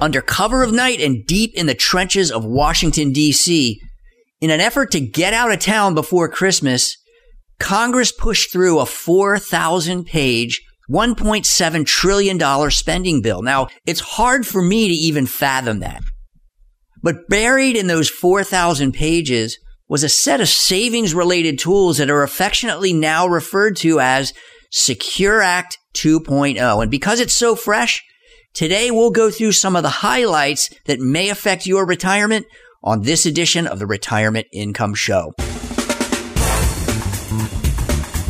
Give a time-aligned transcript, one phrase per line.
[0.00, 3.80] under cover of night and deep in the trenches of Washington, D.C.
[4.40, 6.96] In an effort to get out of town before Christmas,
[7.58, 13.42] Congress pushed through a 4,000 page, $1.7 trillion spending bill.
[13.42, 16.02] Now, it's hard for me to even fathom that.
[17.02, 19.58] But buried in those 4,000 pages
[19.88, 24.32] was a set of savings related tools that are affectionately now referred to as
[24.70, 26.82] Secure Act 2.0.
[26.82, 28.02] And because it's so fresh,
[28.54, 32.46] today we'll go through some of the highlights that may affect your retirement
[32.82, 35.34] on this edition of the Retirement Income Show.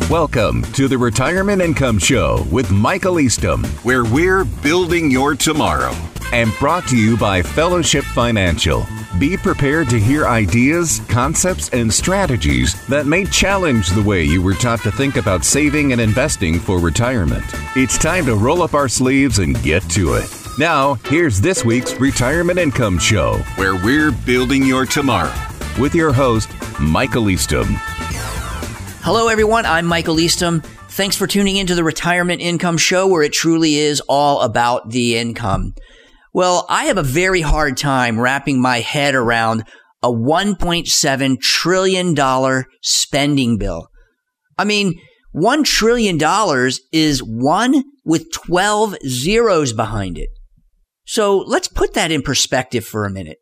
[0.09, 5.95] Welcome to the Retirement Income Show with Michael Eastham, where we're building your tomorrow.
[6.33, 8.85] And brought to you by Fellowship Financial.
[9.19, 14.53] Be prepared to hear ideas, concepts, and strategies that may challenge the way you were
[14.53, 17.43] taught to think about saving and investing for retirement.
[17.75, 20.33] It's time to roll up our sleeves and get to it.
[20.57, 25.33] Now, here's this week's Retirement Income Show, where we're building your tomorrow.
[25.77, 27.67] With your host, Michael Eastham.
[29.03, 29.65] Hello, everyone.
[29.65, 30.61] I'm Michael Eastham.
[30.61, 35.17] Thanks for tuning into the Retirement Income Show, where it truly is all about the
[35.17, 35.73] income.
[36.33, 39.65] Well, I have a very hard time wrapping my head around
[40.01, 43.87] a $1.7 trillion spending bill.
[44.57, 44.99] I mean,
[45.35, 46.19] $1 trillion
[46.91, 50.29] is one with 12 zeros behind it.
[51.05, 53.37] So let's put that in perspective for a minute.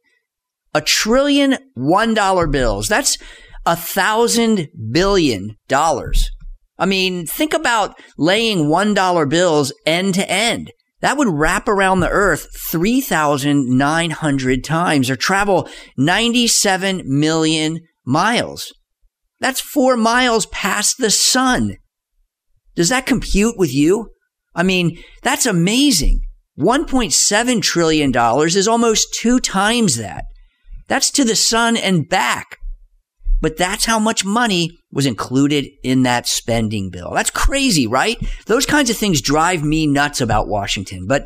[0.73, 2.87] A trillion $1 bills.
[2.87, 3.17] That's
[3.65, 6.29] a thousand billion dollars.
[6.77, 10.71] I mean, think about laying $1 bills end to end.
[11.01, 18.73] That would wrap around the earth 3,900 times or travel 97 million miles.
[19.39, 21.77] That's four miles past the sun.
[22.75, 24.09] Does that compute with you?
[24.53, 26.21] I mean, that's amazing.
[26.59, 28.11] $1.7 trillion
[28.45, 30.25] is almost two times that.
[30.87, 32.57] That's to the sun and back.
[33.41, 37.11] But that's how much money was included in that spending bill.
[37.13, 38.17] That's crazy, right?
[38.47, 41.05] Those kinds of things drive me nuts about Washington.
[41.07, 41.25] But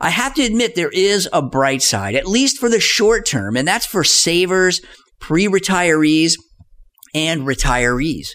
[0.00, 3.56] I have to admit there is a bright side, at least for the short term,
[3.56, 4.80] and that's for savers,
[5.20, 6.34] pre-retirees,
[7.14, 8.28] and retirees.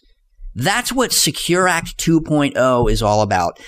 [0.56, 3.60] That's what Secure Act 2.0 is all about.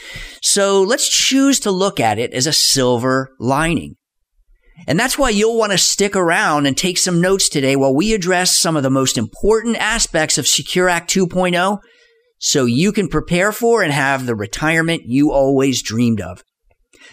[0.42, 3.96] So let's choose to look at it as a silver lining.
[4.88, 8.14] And that's why you'll want to stick around and take some notes today while we
[8.14, 11.80] address some of the most important aspects of Secure Act 2.0
[12.40, 16.44] so you can prepare for and have the retirement you always dreamed of.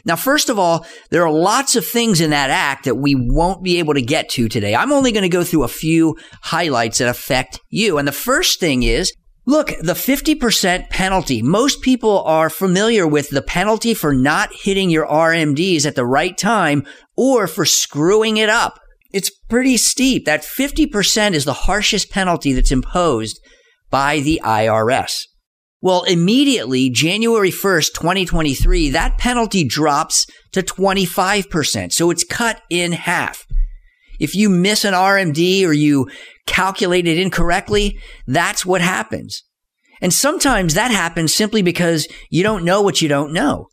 [0.05, 3.65] Now, first of all, there are lots of things in that act that we won't
[3.65, 4.75] be able to get to today.
[4.75, 7.99] I'm only going to go through a few highlights that affect you.
[7.99, 9.13] And the first thing is
[9.49, 11.41] Look, the 50% penalty.
[11.41, 16.37] Most people are familiar with the penalty for not hitting your RMDs at the right
[16.37, 16.85] time
[17.17, 18.81] or for screwing it up.
[19.13, 20.25] It's pretty steep.
[20.25, 23.41] That 50% is the harshest penalty that's imposed
[23.89, 25.23] by the IRS.
[25.81, 31.93] Well, immediately, January 1st, 2023, that penalty drops to 25%.
[31.93, 33.46] So it's cut in half.
[34.19, 36.09] If you miss an RMD or you
[36.47, 39.43] calculate it incorrectly, that's what happens.
[40.01, 43.69] And sometimes that happens simply because you don't know what you don't know.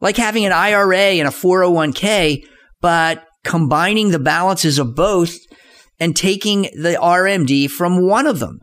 [0.00, 2.44] Like having an IRA and a 401k,
[2.80, 5.36] but combining the balances of both
[5.98, 8.60] and taking the RMD from one of them.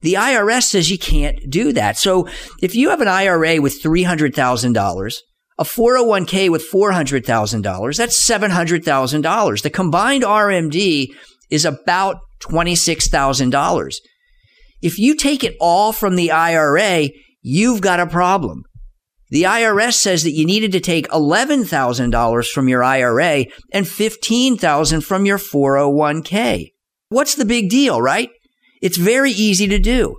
[0.00, 1.98] The IRS says you can't do that.
[1.98, 2.26] So
[2.62, 5.14] if you have an IRA with $300,000,
[5.60, 9.62] a 401k with $400,000, that's $700,000.
[9.62, 11.08] The combined RMD
[11.50, 13.96] is about $26,000.
[14.80, 17.10] If you take it all from the IRA,
[17.42, 18.62] you've got a problem.
[19.28, 25.26] The IRS says that you needed to take $11,000 from your IRA and $15,000 from
[25.26, 26.72] your 401k.
[27.10, 28.30] What's the big deal, right?
[28.80, 30.16] It's very easy to do.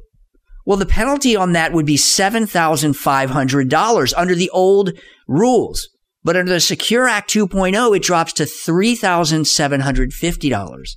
[0.65, 4.91] Well, the penalty on that would be $7,500 under the old
[5.31, 5.89] rules.
[6.23, 10.95] But under the Secure Act 2.0, it drops to $3,750.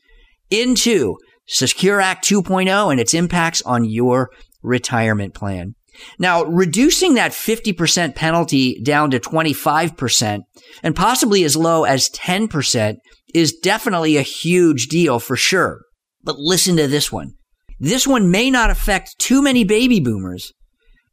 [0.50, 4.30] into Secure Act 2.0 and its impacts on your
[4.63, 5.75] retirement plan.
[6.19, 10.42] Now, reducing that 50% penalty down to 25%
[10.83, 12.97] and possibly as low as 10%
[13.33, 15.81] is definitely a huge deal for sure.
[16.24, 17.33] But listen to this one.
[17.80, 20.51] This one may not affect too many baby boomers,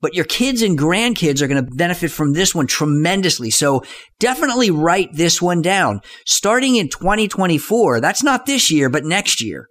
[0.00, 3.50] but your kids and grandkids are going to benefit from this one tremendously.
[3.50, 3.82] So
[4.19, 6.00] definitely write this one down.
[6.26, 9.67] Starting in 2024, that's not this year, but next year.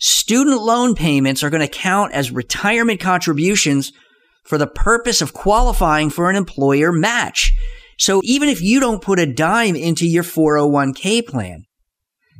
[0.00, 3.92] Student loan payments are going to count as retirement contributions
[4.48, 7.52] for the purpose of qualifying for an employer match.
[7.98, 11.64] So even if you don't put a dime into your 401k plan,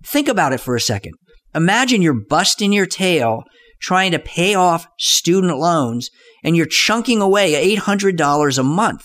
[0.06, 1.12] think about it for a second.
[1.54, 3.42] Imagine you're busting your tail
[3.82, 6.08] trying to pay off student loans
[6.42, 9.04] and you're chunking away $800 a month.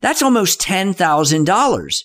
[0.00, 1.96] That's almost $10,000.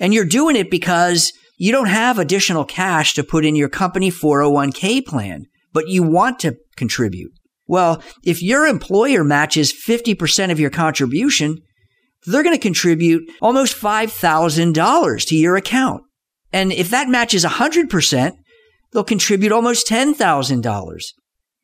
[0.00, 4.10] And you're doing it because you don't have additional cash to put in your company
[4.10, 7.30] 401k plan, but you want to contribute.
[7.68, 11.58] Well, if your employer matches 50% of your contribution,
[12.26, 16.02] they're going to contribute almost $5,000 to your account.
[16.52, 18.32] And if that matches 100%,
[18.92, 21.00] they'll contribute almost $10,000.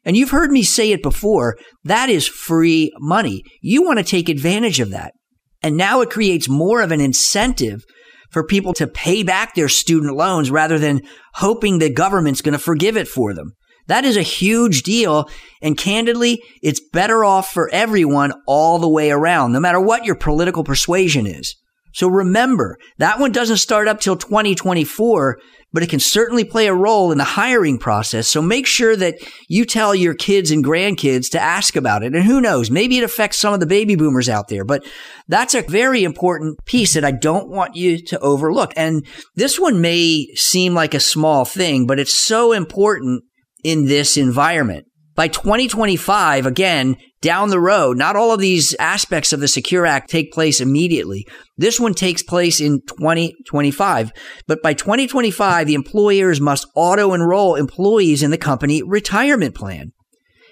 [0.05, 1.57] And you've heard me say it before.
[1.83, 3.43] That is free money.
[3.63, 5.15] You want to take advantage of that.
[5.63, 7.83] And now it creates more of an incentive
[8.31, 11.01] for people to pay back their student loans rather than
[11.35, 13.53] hoping the government's going to forgive it for them.
[13.87, 15.29] That is a huge deal.
[15.61, 20.15] And candidly, it's better off for everyone all the way around, no matter what your
[20.15, 21.57] political persuasion is.
[21.95, 25.39] So remember, that one doesn't start up till 2024,
[25.73, 28.27] but it can certainly play a role in the hiring process.
[28.27, 32.13] So make sure that you tell your kids and grandkids to ask about it.
[32.13, 34.85] And who knows, maybe it affects some of the baby boomers out there, but
[35.29, 38.73] that's a very important piece that I don't want you to overlook.
[38.77, 43.23] And this one may seem like a small thing, but it's so important
[43.65, 44.87] in this environment.
[45.17, 50.11] By 2025, again, down the road, not all of these aspects of the Secure Act
[50.11, 51.27] take place immediately.
[51.57, 54.13] This one takes place in 2025.
[54.47, 59.93] But by 2025, the employers must auto enroll employees in the company retirement plan.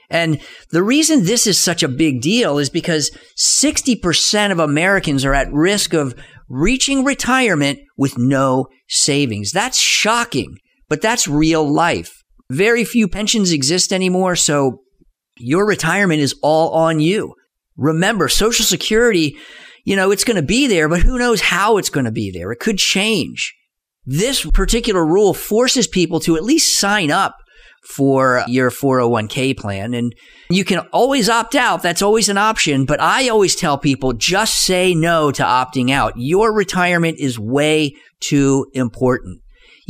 [0.09, 5.35] And the reason this is such a big deal is because 60% of Americans are
[5.35, 6.15] at risk of
[6.49, 9.53] reaching retirement with no savings.
[9.53, 12.22] That's shocking, but that's real life.
[12.53, 14.83] Very few pensions exist anymore, so
[15.39, 17.35] your retirement is all on you.
[17.77, 19.39] Remember, Social Security,
[19.85, 22.31] you know, it's going to be there, but who knows how it's going to be
[22.31, 22.53] there?
[22.53, 23.55] It could change.
[24.05, 27.37] This particular rule forces people to at least sign up
[27.89, 29.95] for your 401k plan.
[29.95, 30.15] And
[30.51, 31.83] you can always opt out.
[31.83, 32.85] That's always an option.
[32.85, 36.13] But I always tell people just say no to opting out.
[36.17, 39.42] Your retirement is way too important.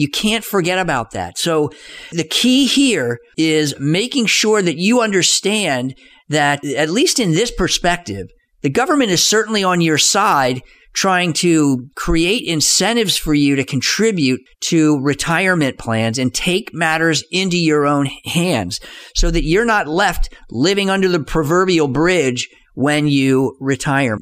[0.02, 1.38] You can't forget about that.
[1.38, 1.70] So
[2.10, 5.94] the key here is making sure that you understand
[6.28, 8.26] that, at least in this perspective,
[8.62, 14.40] the government is certainly on your side trying to create incentives for you to contribute
[14.62, 18.80] to retirement plans and take matters into your own hands
[19.14, 24.18] so that you're not left living under the proverbial bridge when you retire.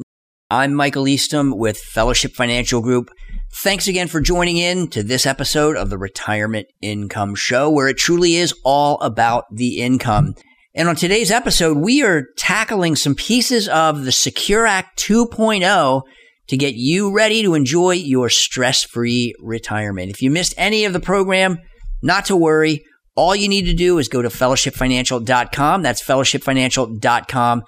[0.51, 3.11] I'm Michael Eastham with Fellowship Financial Group.
[3.52, 7.99] Thanks again for joining in to this episode of the Retirement Income Show, where it
[7.99, 10.35] truly is all about the income.
[10.73, 16.02] And on today's episode, we are tackling some pieces of the Secure Act 2.0
[16.47, 20.11] to get you ready to enjoy your stress free retirement.
[20.11, 21.59] If you missed any of the program,
[22.02, 22.85] not to worry.
[23.16, 25.83] All you need to do is go to fellowshipfinancial.com.
[25.83, 27.64] That's fellowshipfinancial.com.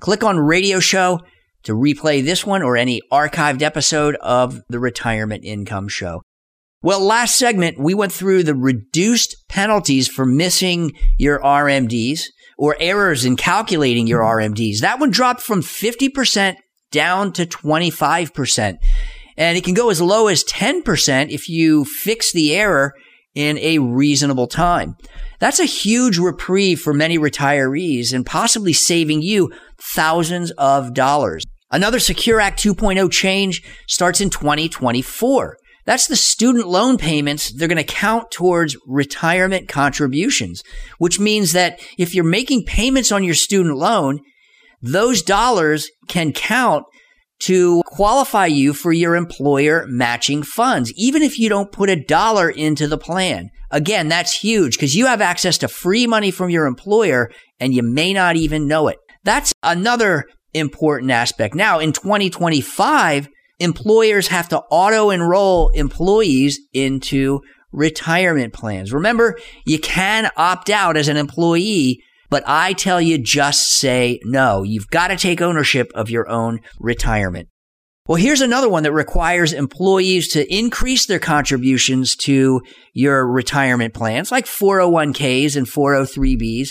[0.00, 1.20] Click on radio show
[1.64, 6.22] to replay this one or any archived episode of the Retirement Income Show.
[6.82, 12.22] Well, last segment, we went through the reduced penalties for missing your RMDs
[12.56, 14.80] or errors in calculating your RMDs.
[14.80, 16.56] That one dropped from 50%
[16.90, 18.78] down to 25%.
[19.36, 22.94] And it can go as low as 10% if you fix the error
[23.34, 24.96] in a reasonable time.
[25.38, 31.44] That's a huge reprieve for many retirees and possibly saving you thousands of dollars.
[31.70, 35.56] Another Secure Act 2.0 change starts in 2024.
[35.86, 40.62] That's the student loan payments they're going to count towards retirement contributions,
[40.98, 44.20] which means that if you're making payments on your student loan,
[44.82, 46.84] those dollars can count
[47.40, 52.50] to qualify you for your employer matching funds, even if you don't put a dollar
[52.50, 53.48] into the plan.
[53.70, 57.82] Again, that's huge because you have access to free money from your employer and you
[57.82, 58.98] may not even know it.
[59.24, 61.54] That's another important aspect.
[61.54, 63.28] Now, in 2025,
[63.58, 67.40] employers have to auto enroll employees into
[67.72, 68.92] retirement plans.
[68.92, 74.62] Remember, you can opt out as an employee, but I tell you, just say no.
[74.62, 77.48] You've got to take ownership of your own retirement.
[78.06, 82.60] Well, here's another one that requires employees to increase their contributions to
[82.92, 86.70] your retirement plans, like 401ks and 403bs.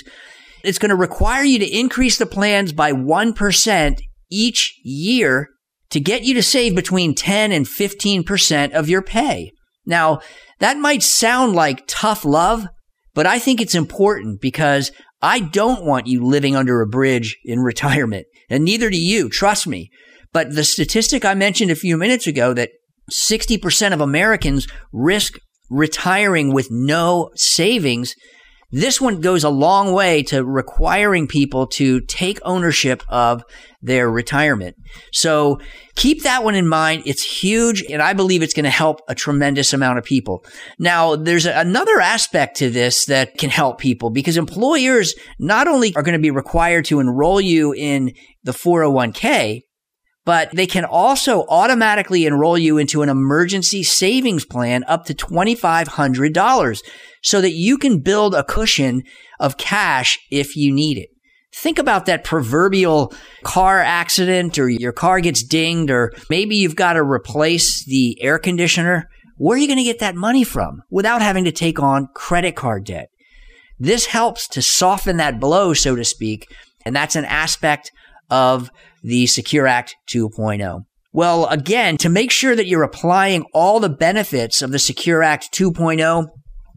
[0.64, 4.00] It's going to require you to increase the plans by 1%
[4.30, 5.50] each year
[5.90, 9.52] to get you to save between 10 and 15% of your pay.
[9.86, 10.20] Now,
[10.60, 12.68] that might sound like tough love,
[13.16, 17.60] but I think it's important because I don't want you living under a bridge in
[17.64, 19.90] retirement, and neither do you, trust me.
[20.32, 22.70] But the statistic I mentioned a few minutes ago that
[23.12, 25.40] 60% of Americans risk
[25.72, 28.16] retiring with no savings
[28.72, 33.44] this one goes a long way to requiring people to take ownership of
[33.82, 34.76] their retirement.
[35.12, 35.60] So
[35.96, 37.04] keep that one in mind.
[37.06, 40.46] It's huge, and I believe it's going to help a tremendous amount of people.
[40.78, 46.04] Now, there's another aspect to this that can help people because employers not only are
[46.04, 49.62] going to be required to enroll you in the 401k,
[50.30, 56.84] but they can also automatically enroll you into an emergency savings plan up to $2,500
[57.24, 59.02] so that you can build a cushion
[59.40, 61.10] of cash if you need it.
[61.52, 66.94] Think about that proverbial car accident or your car gets dinged or maybe you've got
[66.94, 69.10] to replace the air conditioner.
[69.38, 72.56] Where are you going to get that money from without having to take on credit
[72.56, 73.10] card debt?
[73.80, 76.46] This helps to soften that blow, so to speak.
[76.86, 77.92] And that's an aspect
[78.30, 78.70] of
[79.04, 80.82] the Secure Act 2.0.
[81.12, 85.52] Well, again, to make sure that you're applying all the benefits of the Secure Act
[85.54, 86.28] 2.0,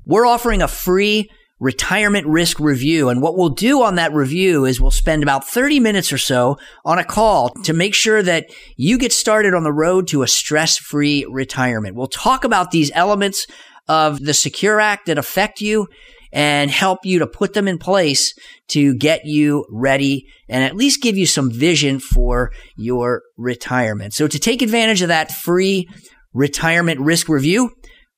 [0.07, 1.29] we're offering a free
[1.61, 3.09] retirement risk review.
[3.09, 6.59] And what we'll do on that review is we'll spend about 30 minutes or so
[6.85, 10.29] on a call to make sure that you get started on the road to a
[10.29, 11.95] stress free retirement.
[11.95, 13.47] We'll talk about these elements
[13.87, 15.87] of the Secure Act that affect you
[16.33, 18.35] and help you to put them in place
[18.69, 24.15] to get you ready and at least give you some vision for your retirement.
[24.15, 25.89] So to take advantage of that free
[26.33, 27.71] retirement risk review,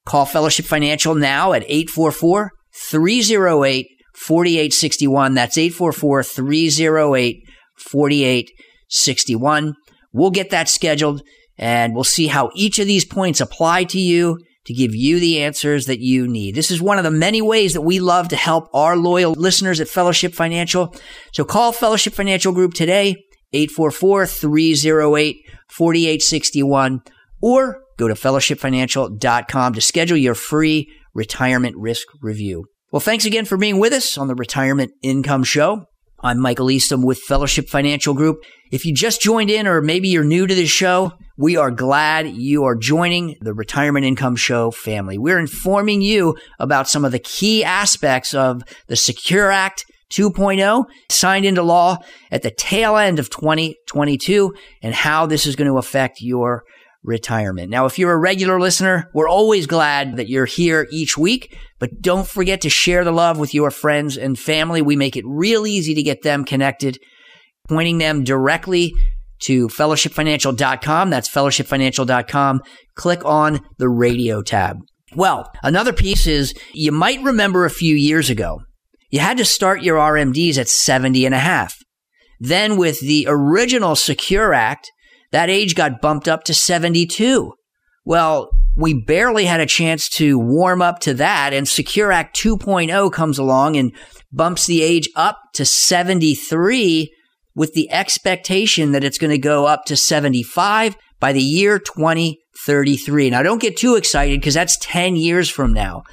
[0.07, 5.35] Call Fellowship Financial now at 844 308 4861.
[5.35, 7.37] That's 844 308
[7.79, 9.75] 4861.
[10.13, 11.23] We'll get that scheduled
[11.59, 15.43] and we'll see how each of these points apply to you to give you the
[15.43, 16.55] answers that you need.
[16.55, 19.81] This is one of the many ways that we love to help our loyal listeners
[19.81, 20.95] at Fellowship Financial.
[21.33, 23.17] So call Fellowship Financial Group today,
[23.53, 25.37] 844 308
[25.69, 27.03] 4861,
[27.43, 32.67] or Go to fellowshipfinancial.com to schedule your free retirement risk review.
[32.91, 35.87] Well, thanks again for being with us on the Retirement Income Show.
[36.25, 38.45] I'm Michael Eastham with Fellowship Financial Group.
[38.73, 42.29] If you just joined in or maybe you're new to this show, we are glad
[42.29, 45.19] you are joining the Retirement Income Show family.
[45.19, 51.45] We're informing you about some of the key aspects of the Secure Act 2.0 signed
[51.45, 51.99] into law
[52.31, 56.65] at the tail end of 2022 and how this is going to affect your
[57.05, 57.71] retirement.
[57.71, 62.01] Now, if you're a regular listener, we're always glad that you're here each week, but
[62.01, 64.83] don't forget to share the love with your friends and family.
[64.83, 66.99] We make it real easy to get them connected,
[67.69, 68.95] pointing them directly
[69.41, 71.11] to fellowshipfinancial.com.
[71.11, 72.63] That's fellowshipfinancial.com.
[72.97, 74.79] Click on the radio tab.
[75.15, 78.63] Well, another piece is you might remember a few years ago,
[79.11, 81.77] you had to start your RMDs at 70 and a half.
[82.41, 84.91] Then with the original Secure Act,
[85.35, 87.53] that age got bumped up to 72.
[88.05, 93.13] Well, we barely had a chance to warm up to that, and Secure Act 2.0
[93.13, 93.93] comes along and
[94.31, 97.13] bumps the age up to 73
[97.53, 103.31] with the expectation that it's going to go up to 75 by the year 2033.
[103.31, 106.05] Now, don't get too excited because that's 10 years from now.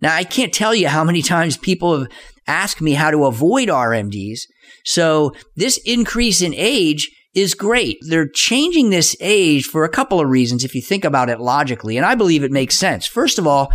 [0.00, 2.08] Now, I can't tell you how many times people have
[2.46, 4.42] asked me how to avoid RMDs.
[4.84, 7.98] So, this increase in age is great.
[8.02, 11.96] They're changing this age for a couple of reasons if you think about it logically.
[11.96, 13.06] And I believe it makes sense.
[13.06, 13.72] First of all,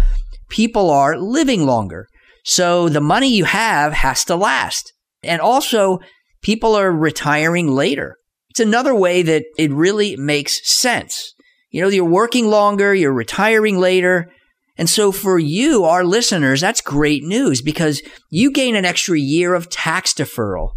[0.50, 2.08] people are living longer.
[2.44, 4.94] So the money you have has to last.
[5.24, 6.00] And also,
[6.42, 8.18] people are retiring later.
[8.50, 11.34] It's another way that it really makes sense.
[11.72, 14.32] You know, you're working longer, you're retiring later.
[14.78, 19.54] And so for you, our listeners, that's great news because you gain an extra year
[19.54, 20.72] of tax deferral.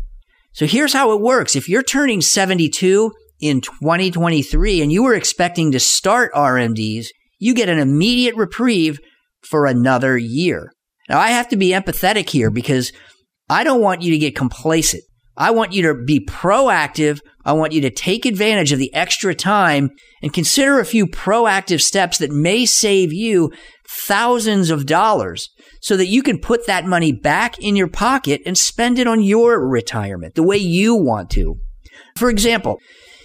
[0.58, 1.54] So here's how it works.
[1.54, 7.06] If you're turning 72 in 2023 and you were expecting to start RMDs,
[7.38, 8.98] you get an immediate reprieve
[9.42, 10.72] for another year.
[11.08, 12.90] Now I have to be empathetic here because
[13.48, 15.04] I don't want you to get complacent.
[15.38, 17.20] I want you to be proactive.
[17.44, 19.90] I want you to take advantage of the extra time
[20.20, 23.52] and consider a few proactive steps that may save you
[23.88, 25.48] thousands of dollars
[25.80, 29.22] so that you can put that money back in your pocket and spend it on
[29.22, 31.54] your retirement the way you want to.
[32.16, 32.80] For example,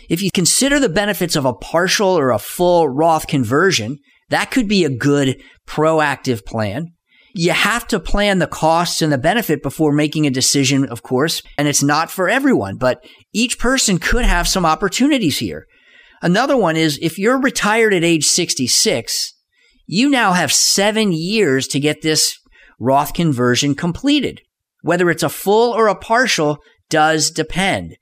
[0.08, 3.98] if you consider the benefits of a partial or a full Roth conversion,
[4.30, 6.94] that could be a good proactive plan.
[7.36, 11.42] You have to plan the costs and the benefit before making a decision, of course,
[11.58, 15.68] and it's not for everyone, but each person could have some opportunities here.
[16.22, 19.34] Another one is if you're retired at age 66,
[19.88, 22.38] you now have seven years to get this
[22.80, 24.42] Roth conversion completed.
[24.82, 26.60] Whether it's a full or a partial
[26.90, 27.96] does depend.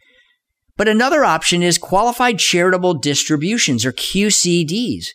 [0.77, 5.07] But another option is qualified charitable distributions or QCDs.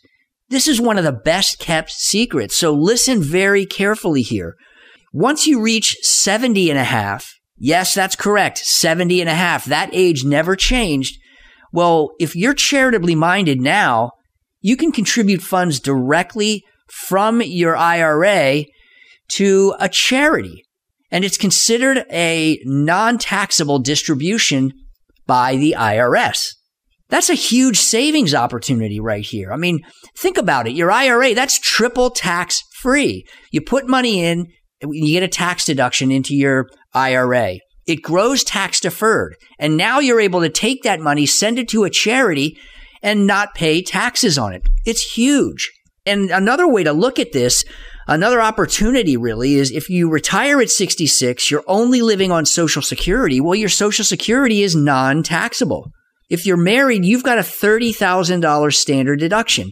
[0.49, 2.55] This is one of the best kept secrets.
[2.55, 4.55] So listen very carefully here.
[5.13, 8.59] Once you reach 70 and a half, yes, that's correct.
[8.59, 9.65] 70 and a half.
[9.65, 11.19] That age never changed.
[11.73, 14.11] Well, if you're charitably minded now,
[14.61, 18.63] you can contribute funds directly from your IRA
[19.29, 20.63] to a charity.
[21.11, 24.71] And it's considered a non-taxable distribution
[25.25, 26.53] by the IRS.
[27.09, 29.51] That's a huge savings opportunity right here.
[29.53, 29.79] I mean,
[30.17, 30.73] think about it.
[30.73, 33.25] Your IRA, that's triple tax free.
[33.51, 34.47] You put money in,
[34.81, 37.59] you get a tax deduction into your IRA.
[37.85, 39.35] It grows tax deferred.
[39.57, 42.57] And now you're able to take that money, send it to a charity
[43.01, 44.67] and not pay taxes on it.
[44.85, 45.71] It's huge.
[46.05, 47.63] And another way to look at this,
[48.07, 53.39] another opportunity really is if you retire at 66, you're only living on social security.
[53.39, 55.91] Well, your social security is non-taxable.
[56.29, 59.71] If you're married, you've got a $30,000 standard deduction.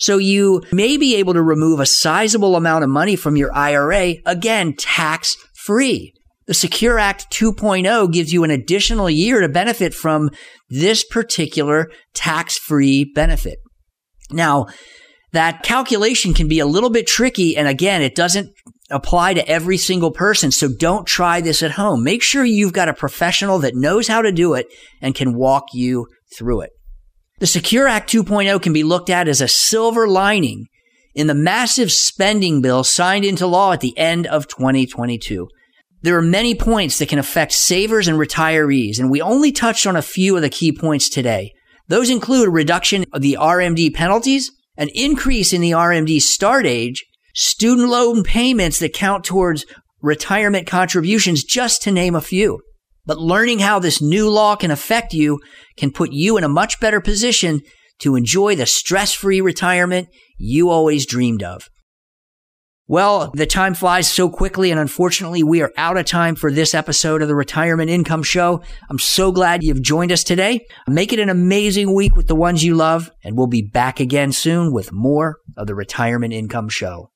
[0.00, 4.14] So you may be able to remove a sizable amount of money from your IRA,
[4.26, 6.12] again, tax free.
[6.46, 10.30] The Secure Act 2.0 gives you an additional year to benefit from
[10.68, 13.58] this particular tax free benefit.
[14.32, 14.66] Now,
[15.32, 17.56] that calculation can be a little bit tricky.
[17.56, 18.50] And again, it doesn't
[18.92, 20.50] apply to every single person.
[20.50, 22.04] So don't try this at home.
[22.04, 24.66] Make sure you've got a professional that knows how to do it
[25.00, 26.70] and can walk you through it.
[27.40, 30.66] The Secure Act 2.0 can be looked at as a silver lining
[31.14, 35.48] in the massive spending bill signed into law at the end of 2022.
[36.02, 39.96] There are many points that can affect savers and retirees, and we only touched on
[39.96, 41.52] a few of the key points today.
[41.88, 47.04] Those include a reduction of the RMD penalties, an increase in the RMD start age,
[47.34, 49.64] student loan payments that count towards
[50.00, 52.60] retirement contributions, just to name a few.
[53.04, 55.40] But learning how this new law can affect you
[55.76, 57.60] can put you in a much better position
[58.00, 61.68] to enjoy the stress free retirement you always dreamed of.
[62.88, 66.74] Well, the time flies so quickly, and unfortunately, we are out of time for this
[66.74, 68.62] episode of the Retirement Income Show.
[68.90, 70.66] I'm so glad you've joined us today.
[70.88, 74.32] Make it an amazing week with the ones you love, and we'll be back again
[74.32, 77.08] soon with more of the Retirement Income Show.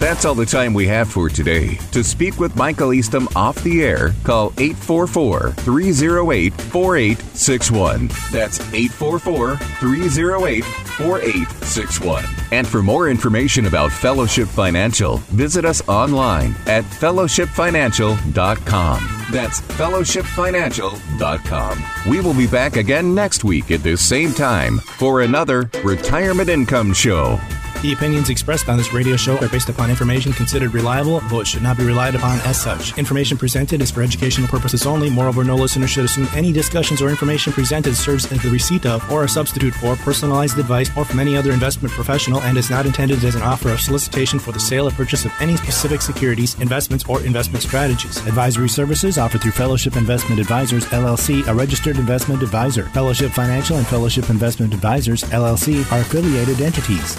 [0.00, 1.74] That's all the time we have for today.
[1.92, 8.08] To speak with Michael Eastham off the air, call 844 308 4861.
[8.32, 12.24] That's 844 308 4861.
[12.50, 19.26] And for more information about Fellowship Financial, visit us online at fellowshipfinancial.com.
[19.30, 22.10] That's fellowshipfinancial.com.
[22.10, 26.94] We will be back again next week at this same time for another Retirement Income
[26.94, 27.38] Show.
[27.82, 31.46] The opinions expressed on this radio show are based upon information considered reliable, though it
[31.46, 32.98] should not be relied upon as such.
[32.98, 35.08] Information presented is for educational purposes only.
[35.08, 39.10] Moreover, no listener should assume any discussions or information presented serves as the receipt of
[39.10, 42.84] or a substitute for personalized advice or from any other investment professional and is not
[42.84, 46.60] intended as an offer of solicitation for the sale or purchase of any specific securities,
[46.60, 48.18] investments, or investment strategies.
[48.26, 52.84] Advisory services offered through Fellowship Investment Advisors, LLC, a registered investment advisor.
[52.90, 57.16] Fellowship Financial and Fellowship Investment Advisors, LLC, are affiliated entities.